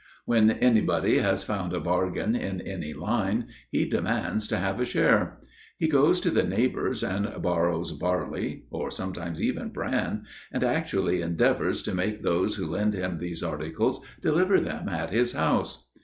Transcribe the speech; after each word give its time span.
When 0.25 0.49
anybody 0.49 1.19
has 1.19 1.43
found 1.43 1.73
a 1.73 1.79
bargain 1.79 2.35
in 2.35 2.59
any 2.59 2.91
line, 2.91 3.49
he 3.69 3.85
demands 3.85 4.47
to 4.47 4.57
have 4.57 4.79
a 4.79 4.83
share. 4.85 5.37
He 5.77 5.87
goes 5.87 6.19
to 6.21 6.31
the 6.31 6.41
neighbors 6.41 7.03
and 7.03 7.29
borrows 7.43 7.91
barley, 7.91 8.63
or 8.71 8.89
sometimes 8.89 9.43
even 9.43 9.69
bran, 9.69 10.23
and 10.51 10.63
actually 10.63 11.21
endeavors 11.21 11.83
to 11.83 11.93
make 11.93 12.23
those 12.23 12.55
who 12.55 12.65
lend 12.65 12.95
him 12.95 13.19
these 13.19 13.43
articles 13.43 14.03
deliver 14.23 14.59
them 14.59 14.89
at 14.89 15.11
his 15.11 15.33
house. 15.33 15.87